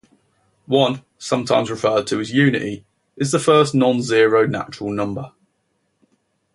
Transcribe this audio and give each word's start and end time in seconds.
One, 0.65 1.03
sometimes 1.19 1.69
referred 1.69 2.07
to 2.07 2.19
as 2.19 2.31
unity, 2.33 2.83
is 3.17 3.29
the 3.31 3.37
first 3.37 3.75
non-zero 3.75 4.47
natural 4.47 4.89
number. 4.89 5.31